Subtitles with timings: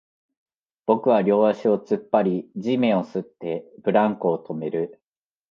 [0.87, 4.99] 僕は両足を突っ張り、地面を擦って、ブランコを止める